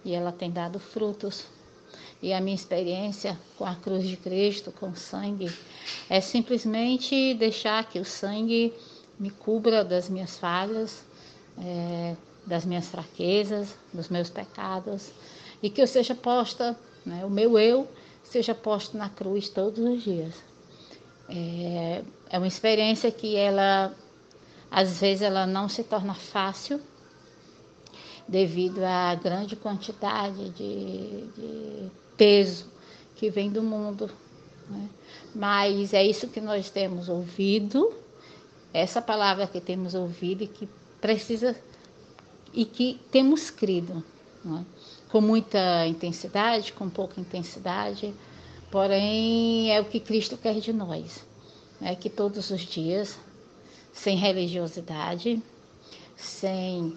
e 0.04 0.14
ela 0.14 0.30
tem 0.30 0.50
dado 0.50 0.78
frutos 0.78 1.46
e 2.22 2.32
a 2.32 2.40
minha 2.40 2.54
experiência 2.54 3.38
com 3.56 3.64
a 3.64 3.74
cruz 3.74 4.06
de 4.06 4.16
Cristo, 4.16 4.70
com 4.72 4.90
o 4.90 4.96
sangue, 4.96 5.50
é 6.08 6.20
simplesmente 6.20 7.34
deixar 7.34 7.84
que 7.88 7.98
o 7.98 8.04
sangue 8.04 8.74
me 9.18 9.30
cubra 9.30 9.84
das 9.84 10.08
minhas 10.08 10.38
falhas, 10.38 11.02
é, 11.58 12.14
das 12.46 12.64
minhas 12.64 12.88
fraquezas, 12.88 13.74
dos 13.92 14.08
meus 14.08 14.28
pecados, 14.28 15.10
e 15.62 15.70
que 15.70 15.80
eu 15.80 15.86
seja 15.86 16.14
posta, 16.14 16.78
né, 17.04 17.24
o 17.24 17.30
meu 17.30 17.58
eu 17.58 17.88
seja 18.22 18.54
posto 18.54 18.96
na 18.96 19.08
cruz 19.08 19.48
todos 19.48 19.78
os 19.78 20.02
dias. 20.02 20.34
É, 21.28 22.02
é 22.28 22.38
uma 22.38 22.46
experiência 22.46 23.10
que 23.10 23.36
ela, 23.36 23.94
às 24.70 25.00
vezes, 25.00 25.22
ela 25.22 25.46
não 25.46 25.68
se 25.68 25.82
torna 25.84 26.14
fácil, 26.14 26.80
devido 28.26 28.84
à 28.84 29.14
grande 29.16 29.56
quantidade 29.56 30.50
de, 30.50 31.26
de 31.36 31.90
peso 32.20 32.66
que 33.16 33.30
vem 33.30 33.50
do 33.50 33.62
mundo. 33.62 34.10
Né? 34.68 34.90
Mas 35.34 35.94
é 35.94 36.04
isso 36.04 36.28
que 36.28 36.38
nós 36.38 36.68
temos 36.68 37.08
ouvido, 37.08 37.94
essa 38.74 39.00
palavra 39.00 39.46
que 39.46 39.58
temos 39.58 39.94
ouvido 39.94 40.44
e 40.44 40.46
que 40.46 40.68
precisa 41.00 41.56
e 42.52 42.66
que 42.66 43.00
temos 43.10 43.48
crido, 43.48 44.04
né? 44.44 44.66
com 45.08 45.22
muita 45.22 45.86
intensidade, 45.86 46.74
com 46.74 46.90
pouca 46.90 47.18
intensidade, 47.18 48.12
porém 48.70 49.74
é 49.74 49.80
o 49.80 49.86
que 49.86 49.98
Cristo 49.98 50.36
quer 50.36 50.60
de 50.60 50.74
nós, 50.74 51.24
é 51.80 51.94
que 51.94 52.10
todos 52.10 52.50
os 52.50 52.60
dias, 52.60 53.18
sem 53.94 54.18
religiosidade, 54.18 55.42
sem 56.16 56.92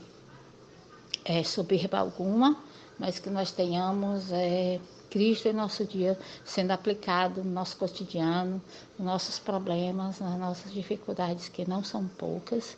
é, 1.24 1.44
soberba 1.44 2.00
alguma, 2.00 2.62
mas 3.00 3.20
que 3.20 3.30
nós 3.30 3.52
tenhamos 3.52 4.32
é, 4.32 4.82
Cristo 5.14 5.48
em 5.48 5.54
nosso 5.54 5.86
dia 5.86 6.18
sendo 6.44 6.72
aplicado 6.72 7.44
no 7.44 7.52
nosso 7.52 7.78
cotidiano, 7.78 8.60
nos 8.98 9.06
nossos 9.06 9.38
problemas, 9.38 10.20
nas 10.20 10.40
nossas 10.40 10.74
dificuldades, 10.74 11.48
que 11.48 11.70
não 11.70 11.84
são 11.84 12.08
poucas, 12.08 12.76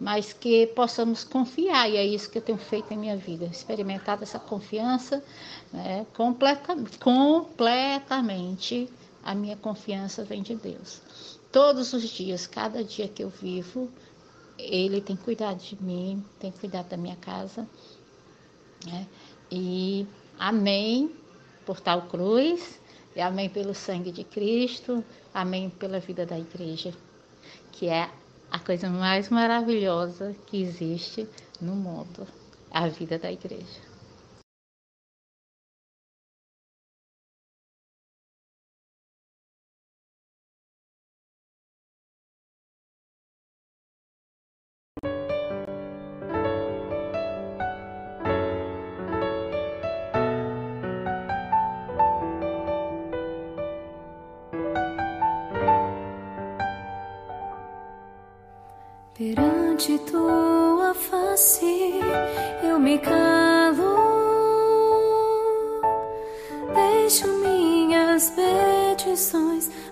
mas 0.00 0.32
que 0.32 0.66
possamos 0.66 1.22
confiar, 1.22 1.88
e 1.88 1.96
é 1.96 2.04
isso 2.04 2.28
que 2.28 2.38
eu 2.38 2.42
tenho 2.42 2.58
feito 2.58 2.92
em 2.92 2.98
minha 2.98 3.16
vida, 3.16 3.44
experimentado 3.44 4.24
essa 4.24 4.40
confiança 4.40 5.22
né, 5.72 6.04
completa, 6.16 6.76
completamente. 7.00 8.90
A 9.22 9.32
minha 9.32 9.56
confiança 9.56 10.24
vem 10.24 10.42
de 10.42 10.56
Deus. 10.56 11.00
Todos 11.52 11.92
os 11.92 12.08
dias, 12.08 12.48
cada 12.48 12.82
dia 12.82 13.06
que 13.06 13.22
eu 13.22 13.28
vivo, 13.28 13.88
Ele 14.58 15.00
tem 15.00 15.14
cuidado 15.14 15.58
de 15.58 15.80
mim, 15.80 16.24
tem 16.40 16.50
cuidado 16.50 16.88
da 16.88 16.96
minha 16.96 17.16
casa. 17.16 17.68
Né? 18.84 19.06
E 19.50 20.06
amém 20.38 21.12
por 21.66 21.80
tal 21.80 22.02
cruz, 22.02 22.80
e 23.14 23.20
amém 23.20 23.50
pelo 23.50 23.74
sangue 23.74 24.12
de 24.12 24.24
Cristo, 24.24 25.04
amém 25.34 25.68
pela 25.68 25.98
vida 25.98 26.24
da 26.24 26.38
igreja, 26.38 26.94
que 27.72 27.88
é 27.88 28.08
a 28.50 28.58
coisa 28.58 28.88
mais 28.88 29.28
maravilhosa 29.28 30.34
que 30.46 30.62
existe 30.62 31.28
no 31.60 31.74
mundo, 31.74 32.26
a 32.70 32.86
vida 32.88 33.18
da 33.18 33.30
igreja. 33.30 33.85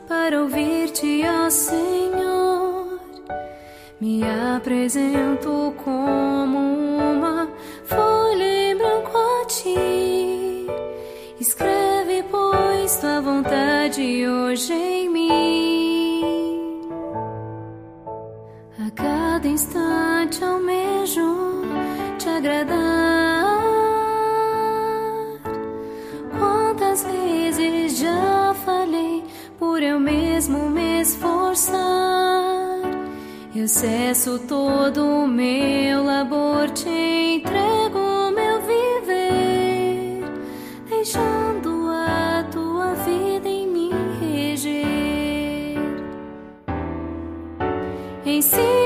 Para 0.07 0.43
ouvir-te, 0.43 1.23
ó 1.27 1.49
Senhor. 1.49 3.01
Me 3.99 4.23
apresento 4.55 5.75
como 5.83 6.59
uma 6.59 7.49
folha 7.85 8.45
em 8.45 8.77
branco 8.77 9.17
a 9.17 9.47
ti. 9.47 10.67
Escreve, 11.41 12.23
pois, 12.31 12.97
tua 12.99 13.21
vontade 13.23 14.29
hoje 14.29 14.75
em 14.75 15.09
mim. 15.09 16.25
A 18.79 18.91
cada 18.91 19.49
instante 19.49 19.94
Eu 33.65 33.69
cesso 33.69 34.39
todo 34.41 35.03
o 35.03 35.27
meu 35.27 36.05
labor, 36.05 36.69
te 36.69 36.87
entrego 36.87 38.31
meu 38.31 38.61
viver, 38.61 40.23
deixando 40.87 41.89
a 41.89 42.45
tua 42.53 42.93
vida 42.93 43.49
em 43.49 43.67
mim 43.67 43.91
reger. 44.21 45.79
Ensina-me 48.27 48.84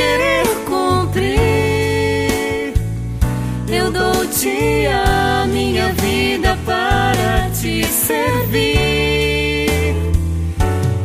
querer 0.00 0.46
cumprir. 0.64 1.36
Eu 3.68 3.92
dou-te 3.92 4.86
a 4.86 5.46
minha 5.46 5.92
vida 5.92 6.56
para 6.64 7.50
te 7.50 7.84
servir. 7.84 9.68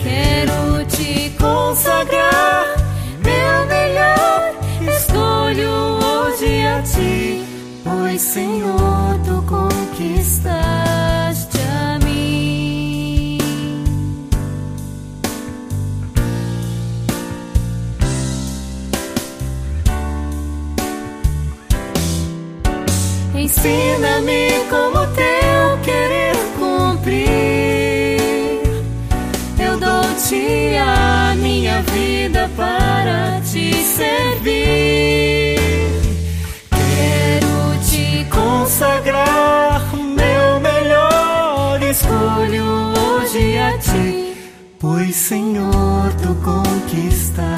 Quero 0.01 0.85
te 0.85 1.29
consagrar, 1.37 2.75
meu 3.21 3.65
melhor. 3.67 4.53
Escolho 4.95 5.71
hoje 6.05 6.65
a 6.65 6.81
ti, 6.81 7.43
pois 7.83 8.21
Senhor, 8.21 9.19
tu 9.25 9.43
conquistaste 9.45 11.24
Ensina-me 23.65 24.63
como 24.69 25.07
teu 25.15 25.79
querer 25.83 26.35
cumprir. 26.55 27.25
Eu 29.57 29.79
dou-te 29.79 30.77
a 30.77 31.33
minha 31.35 31.81
vida 31.81 32.47
para 32.55 33.41
te 33.41 33.73
servir. 33.73 35.57
Quero 36.69 37.79
te 37.89 38.27
consagrar 38.29 39.81
meu 39.95 40.59
melhor. 40.59 41.81
Escolho 41.81 42.93
hoje 42.99 43.57
a 43.57 43.75
ti, 43.79 44.37
pois 44.79 45.15
Senhor, 45.15 46.13
tu 46.21 46.35
conquistaste 46.35 47.54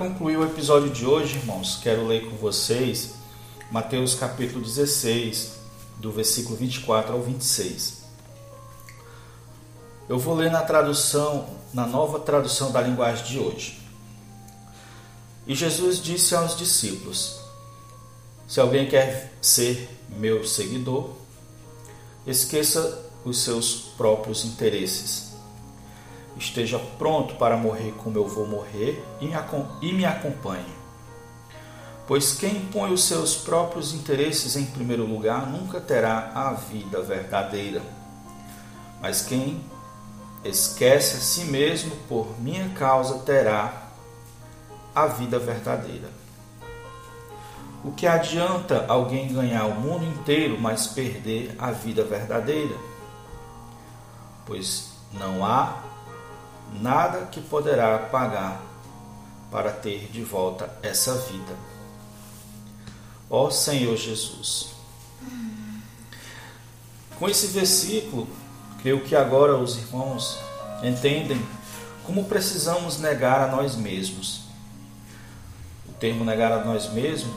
concluir 0.00 0.38
o 0.38 0.46
episódio 0.46 0.88
de 0.88 1.04
hoje, 1.04 1.36
irmãos, 1.36 1.78
quero 1.82 2.06
ler 2.06 2.30
com 2.30 2.34
vocês 2.34 3.16
Mateus 3.70 4.14
capítulo 4.14 4.64
16, 4.64 5.58
do 5.98 6.10
versículo 6.10 6.56
24 6.56 7.12
ao 7.12 7.20
26. 7.20 8.04
Eu 10.08 10.18
vou 10.18 10.34
ler 10.34 10.50
na 10.50 10.62
tradução, 10.62 11.50
na 11.74 11.86
nova 11.86 12.18
tradução 12.18 12.72
da 12.72 12.80
linguagem 12.80 13.26
de 13.26 13.38
hoje. 13.38 13.78
E 15.46 15.54
Jesus 15.54 16.02
disse 16.02 16.34
aos 16.34 16.56
discípulos: 16.56 17.38
Se 18.48 18.58
alguém 18.58 18.88
quer 18.88 19.34
ser 19.42 19.86
meu 20.16 20.46
seguidor, 20.46 21.10
esqueça 22.26 23.04
os 23.22 23.42
seus 23.42 23.74
próprios 23.98 24.46
interesses. 24.46 25.29
Esteja 26.36 26.78
pronto 26.98 27.34
para 27.34 27.56
morrer 27.56 27.92
como 27.98 28.16
eu 28.16 28.26
vou 28.26 28.46
morrer 28.46 29.04
e 29.20 29.26
me, 29.26 29.34
acom- 29.34 29.66
me 29.82 30.04
acompanhe. 30.04 30.80
Pois 32.06 32.34
quem 32.34 32.66
põe 32.66 32.92
os 32.92 33.04
seus 33.04 33.36
próprios 33.36 33.92
interesses 33.94 34.56
em 34.56 34.64
primeiro 34.64 35.04
lugar 35.04 35.46
nunca 35.46 35.80
terá 35.80 36.32
a 36.34 36.52
vida 36.52 37.00
verdadeira. 37.02 37.82
Mas 39.00 39.22
quem 39.22 39.64
esquece 40.44 41.16
a 41.16 41.20
si 41.20 41.44
mesmo 41.44 41.94
por 42.08 42.40
minha 42.40 42.68
causa 42.70 43.18
terá 43.20 43.88
a 44.94 45.06
vida 45.06 45.38
verdadeira. 45.38 46.08
O 47.84 47.92
que 47.92 48.06
adianta 48.06 48.84
alguém 48.88 49.32
ganhar 49.32 49.64
o 49.66 49.74
mundo 49.74 50.04
inteiro, 50.04 50.58
mas 50.60 50.86
perder 50.88 51.54
a 51.58 51.70
vida 51.70 52.04
verdadeira? 52.04 52.74
Pois 54.44 54.90
não 55.12 55.44
há 55.44 55.76
nada 56.80 57.26
que 57.26 57.40
poderá 57.40 57.98
pagar 57.98 58.60
para 59.50 59.70
ter 59.70 60.08
de 60.10 60.22
volta 60.22 60.70
essa 60.82 61.14
vida. 61.14 61.54
Ó 63.28 63.50
Senhor 63.50 63.96
Jesus. 63.96 64.70
Com 67.18 67.28
esse 67.28 67.48
versículo, 67.48 68.26
creio 68.80 69.02
que 69.04 69.14
agora 69.14 69.56
os 69.56 69.76
irmãos 69.76 70.38
entendem 70.82 71.44
como 72.04 72.24
precisamos 72.24 72.98
negar 72.98 73.40
a 73.40 73.48
nós 73.48 73.76
mesmos. 73.76 74.42
O 75.88 75.92
termo 75.92 76.24
negar 76.24 76.50
a 76.50 76.64
nós 76.64 76.90
mesmos 76.92 77.34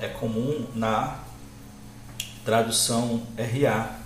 é 0.00 0.08
comum 0.08 0.66
na 0.74 1.18
tradução 2.44 3.22
RA. 3.36 3.98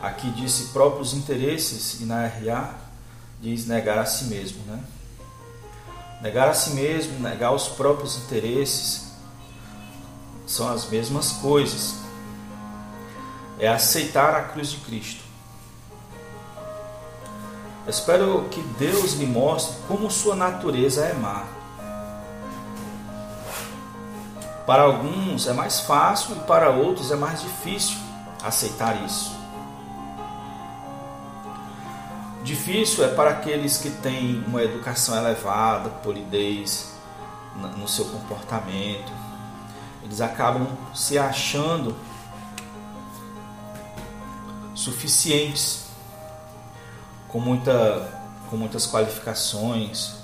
Aqui 0.00 0.30
disse 0.30 0.72
próprios 0.72 1.14
interesses 1.14 2.00
e 2.00 2.04
na 2.04 2.26
RA 2.26 2.89
diz 3.40 3.66
negar 3.66 3.98
a 3.98 4.06
si 4.06 4.24
mesmo, 4.24 4.62
né? 4.66 4.80
Negar 6.20 6.50
a 6.50 6.54
si 6.54 6.70
mesmo, 6.70 7.18
negar 7.18 7.52
os 7.52 7.68
próprios 7.68 8.16
interesses 8.16 9.12
são 10.46 10.68
as 10.68 10.86
mesmas 10.88 11.32
coisas. 11.32 11.94
É 13.58 13.68
aceitar 13.68 14.34
a 14.34 14.42
cruz 14.42 14.70
de 14.70 14.76
Cristo. 14.78 15.24
Espero 17.86 18.46
que 18.50 18.60
Deus 18.78 19.14
lhe 19.14 19.26
mostre 19.26 19.76
como 19.88 20.10
sua 20.10 20.36
natureza 20.36 21.04
é 21.04 21.14
má. 21.14 21.44
Para 24.66 24.82
alguns 24.82 25.46
é 25.46 25.52
mais 25.52 25.80
fácil 25.80 26.36
e 26.36 26.40
para 26.40 26.70
outros 26.70 27.10
é 27.10 27.16
mais 27.16 27.40
difícil 27.40 27.96
aceitar 28.42 29.02
isso. 29.04 29.39
Difícil 32.42 33.04
é 33.04 33.08
para 33.08 33.30
aqueles 33.30 33.76
que 33.76 33.90
têm 33.90 34.42
uma 34.46 34.62
educação 34.62 35.14
elevada, 35.16 35.90
polidez 35.90 36.94
no 37.76 37.86
seu 37.86 38.06
comportamento. 38.06 39.12
Eles 40.02 40.20
acabam 40.22 40.66
se 40.94 41.18
achando 41.18 41.94
suficientes, 44.74 45.84
com, 47.28 47.38
muita, 47.38 48.10
com 48.48 48.56
muitas 48.56 48.86
qualificações, 48.86 50.14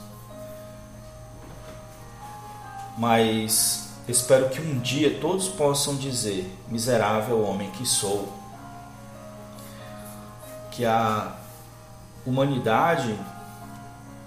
mas 2.97 3.91
espero 4.09 4.49
que 4.49 4.61
um 4.61 4.79
dia 4.79 5.19
todos 5.21 5.49
possam 5.49 5.97
dizer: 5.97 6.51
miserável 6.69 7.45
homem 7.45 7.71
que 7.73 7.85
sou. 7.85 8.33
Que 10.71 10.85
a 10.85 11.37
humanidade 12.27 13.19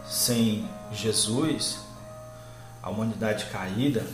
sem 0.07 0.67
Jesus, 0.91 1.79
a 2.81 2.89
humanidade 2.89 3.45
caída, 3.45 4.07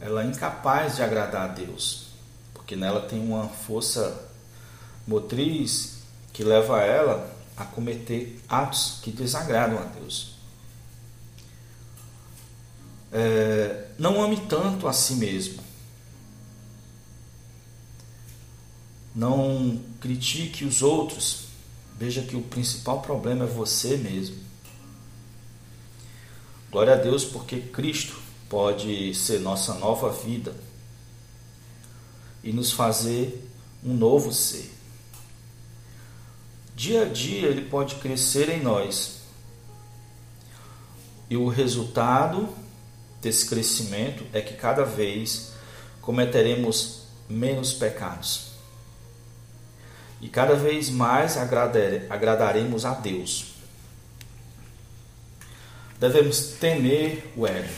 ela 0.00 0.22
é 0.22 0.26
incapaz 0.26 0.96
de 0.96 1.02
agradar 1.02 1.50
a 1.50 1.52
Deus, 1.52 2.06
porque 2.54 2.76
nela 2.76 3.02
tem 3.02 3.20
uma 3.20 3.48
força 3.48 4.28
motriz 5.06 5.98
que 6.32 6.42
leva 6.42 6.80
ela 6.80 7.30
a 7.56 7.64
cometer 7.64 8.42
atos 8.48 9.00
que 9.02 9.10
desagradam 9.10 9.78
a 9.78 9.84
Deus. 9.84 10.34
É, 13.12 13.88
não 13.98 14.22
ame 14.22 14.40
tanto 14.48 14.88
a 14.88 14.92
si 14.92 15.14
mesmo. 15.14 15.62
Não 19.14 19.80
critique 20.00 20.64
os 20.64 20.82
outros. 20.82 21.43
Veja 21.96 22.22
que 22.22 22.36
o 22.36 22.42
principal 22.42 23.00
problema 23.00 23.44
é 23.44 23.48
você 23.48 23.96
mesmo. 23.96 24.36
Glória 26.70 26.94
a 26.94 26.96
Deus 26.96 27.24
porque 27.24 27.60
Cristo 27.60 28.16
pode 28.48 29.14
ser 29.14 29.40
nossa 29.40 29.74
nova 29.74 30.10
vida 30.10 30.54
e 32.42 32.52
nos 32.52 32.72
fazer 32.72 33.48
um 33.84 33.94
novo 33.94 34.32
ser. 34.32 34.72
Dia 36.74 37.02
a 37.02 37.04
dia 37.04 37.46
ele 37.46 37.68
pode 37.68 37.94
crescer 37.96 38.48
em 38.48 38.60
nós. 38.60 39.20
E 41.30 41.36
o 41.36 41.48
resultado 41.48 42.48
desse 43.22 43.48
crescimento 43.48 44.24
é 44.32 44.40
que 44.40 44.54
cada 44.54 44.84
vez 44.84 45.52
cometeremos 46.00 47.02
menos 47.28 47.72
pecados. 47.72 48.53
E 50.20 50.28
cada 50.28 50.54
vez 50.54 50.88
mais 50.90 51.36
agradaremos 51.36 52.84
a 52.84 52.94
Deus. 52.94 53.54
Devemos 55.98 56.54
temer 56.60 57.32
o 57.36 57.46
ego. 57.46 57.72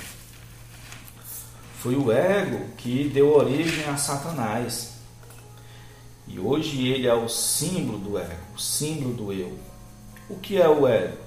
Foi 1.79 1.95
o 1.95 2.11
ego 2.11 2.67
que 2.77 3.09
deu 3.09 3.35
origem 3.35 3.85
a 3.85 3.97
Satanás. 3.97 4.95
E 6.27 6.41
hoje 6.41 6.89
ele 6.89 7.07
é 7.07 7.15
o 7.15 7.29
símbolo 7.29 7.99
do 7.99 8.19
ego, 8.19 8.43
o 8.55 8.59
símbolo 8.59 9.15
do 9.15 9.33
eu. 9.33 9.57
O 10.29 10.37
que 10.37 10.61
é 10.61 10.69
o 10.69 10.87
ego? 10.87 11.19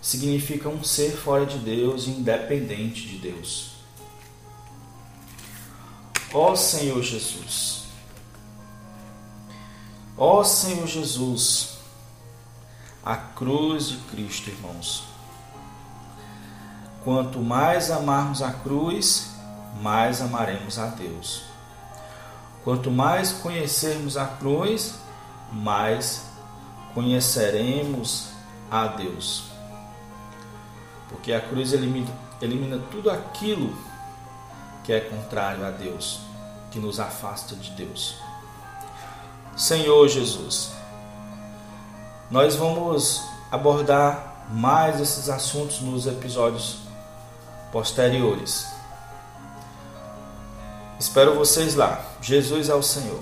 Significa 0.00 0.68
um 0.68 0.82
ser 0.82 1.10
fora 1.10 1.44
de 1.44 1.58
Deus, 1.58 2.08
independente 2.08 3.06
de 3.06 3.18
Deus. 3.18 3.72
Ó 6.32 6.56
Senhor 6.56 7.02
Jesus, 7.02 7.88
ó 10.20 10.44
Senhor 10.44 10.86
Jesus, 10.86 11.78
a 13.02 13.16
cruz 13.16 13.88
de 13.88 13.96
Cristo, 14.10 14.50
irmãos. 14.50 15.04
Quanto 17.02 17.38
mais 17.38 17.90
amarmos 17.90 18.42
a 18.42 18.52
cruz, 18.52 19.30
mais 19.80 20.20
amaremos 20.20 20.78
a 20.78 20.88
Deus. 20.88 21.44
Quanto 22.62 22.90
mais 22.90 23.32
conhecermos 23.32 24.18
a 24.18 24.26
cruz, 24.26 24.96
mais 25.50 26.26
conheceremos 26.92 28.28
a 28.70 28.88
Deus. 28.88 29.44
Porque 31.08 31.32
a 31.32 31.40
cruz 31.40 31.72
elimina, 31.72 32.12
elimina 32.42 32.78
tudo 32.90 33.10
aquilo 33.10 33.74
que 34.84 34.92
é 34.92 35.00
contrário 35.00 35.64
a 35.64 35.70
Deus, 35.70 36.20
que 36.70 36.78
nos 36.78 37.00
afasta 37.00 37.56
de 37.56 37.70
Deus. 37.70 38.16
Senhor 39.60 40.08
Jesus, 40.08 40.70
nós 42.30 42.56
vamos 42.56 43.22
abordar 43.52 44.46
mais 44.48 44.98
esses 44.98 45.28
assuntos 45.28 45.82
nos 45.82 46.06
episódios 46.06 46.78
posteriores. 47.70 48.66
Espero 50.98 51.34
vocês 51.34 51.74
lá. 51.74 52.02
Jesus 52.22 52.70
é 52.70 52.74
o 52.74 52.82
Senhor. 52.82 53.20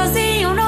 così 0.00 0.44
una 0.44 0.59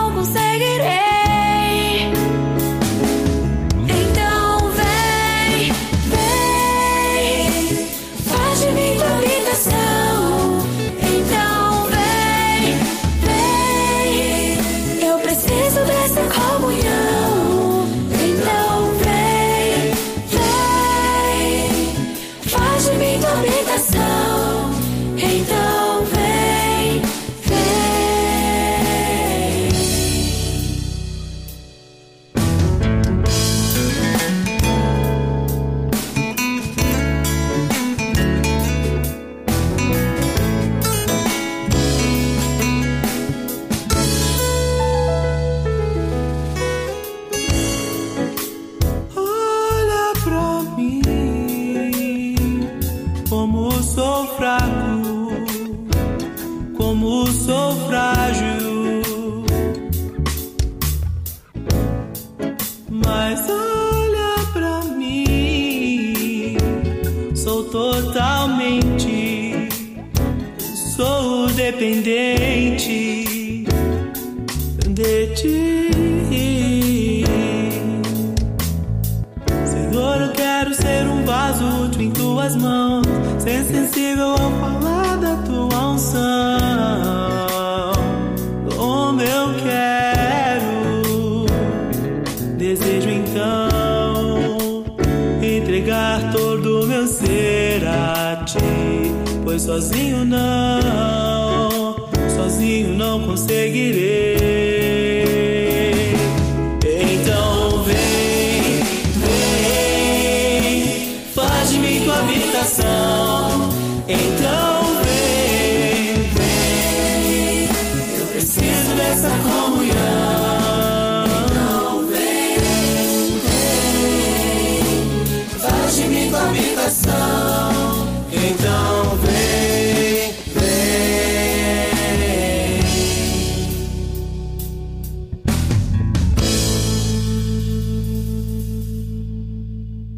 tuas 71.83 73.22